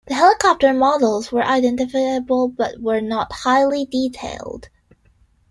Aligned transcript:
The 0.07 0.15
helicopter 0.15 0.73
models 0.73 1.31
were 1.31 1.43
identifiable 1.45 2.47
but 2.47 2.81
were 2.81 3.01
not 3.01 3.31
highly 3.31 3.85
detailed. 3.85 4.67